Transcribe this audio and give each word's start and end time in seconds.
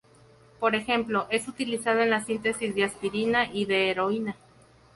Por 0.59 0.73
ejemplo, 0.73 1.27
es 1.29 1.47
utilizado 1.47 1.99
en 1.99 2.09
la 2.09 2.25
síntesis 2.25 2.73
de 2.73 2.83
aspirina 2.85 3.51
y 3.53 3.65
de 3.65 3.91
heroína. 3.91 4.35